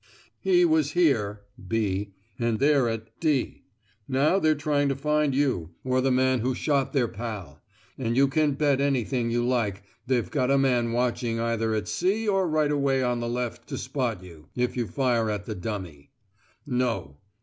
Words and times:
He 0.39 0.65
was 0.65 0.93
here 0.93 1.41
(B), 1.67 2.15
and 2.39 2.57
they're 2.57 2.89
at 2.89 3.19
D. 3.19 3.65
Now 4.07 4.39
they're 4.39 4.55
trying 4.55 4.89
to 4.89 4.95
find 4.95 5.35
you, 5.35 5.75
or 5.83 6.01
the 6.01 6.09
man 6.09 6.39
who 6.39 6.55
shot 6.55 6.91
their 6.91 7.07
pal; 7.07 7.61
and 7.99 8.17
you 8.17 8.27
can 8.27 8.53
bet 8.53 8.81
anything 8.81 9.29
you 9.29 9.45
like 9.47 9.83
they've 10.07 10.31
got 10.31 10.49
a 10.49 10.57
man 10.57 10.91
watching 10.91 11.39
either 11.39 11.75
at 11.75 11.87
C 11.87 12.27
or 12.27 12.49
right 12.49 12.71
away 12.71 13.03
on 13.03 13.19
the 13.19 13.29
left 13.29 13.67
to 13.67 13.77
spot 13.77 14.23
you 14.23 14.47
if 14.55 14.75
you 14.75 14.87
fire 14.87 15.29
at 15.29 15.45
the 15.45 15.53
dummy. 15.53 16.09
No. 16.65 17.17